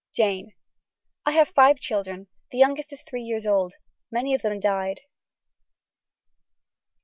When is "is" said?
2.91-3.03